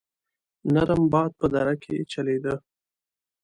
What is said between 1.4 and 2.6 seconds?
دره کې چلېده.